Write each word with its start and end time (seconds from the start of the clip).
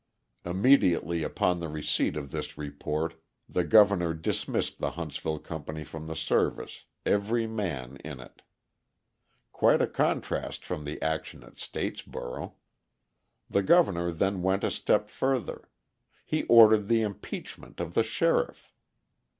Immediately, 0.43 1.21
upon 1.21 1.59
the 1.59 1.69
receipt 1.69 2.17
of 2.17 2.31
this 2.31 2.57
report, 2.57 3.21
the 3.47 3.63
Governor 3.63 4.15
dismissed 4.15 4.79
the 4.79 4.89
Huntsville 4.97 5.37
company 5.37 5.83
from 5.83 6.07
the 6.07 6.15
service, 6.15 6.85
every 7.05 7.45
man 7.45 7.97
in 7.97 8.19
it. 8.19 8.41
Quite 9.51 9.79
a 9.79 9.85
contrast 9.85 10.65
from 10.65 10.85
the 10.85 10.99
action 11.03 11.43
at 11.43 11.59
Statesboro! 11.59 12.53
The 13.47 13.61
Governor 13.61 14.11
then 14.11 14.41
went 14.41 14.63
a 14.63 14.71
step 14.71 15.07
further: 15.07 15.69
he 16.25 16.45
ordered 16.45 16.87
the 16.87 17.03
impeachment 17.03 17.79
of 17.79 17.93
the 17.93 18.01
sheriff. 18.01 18.73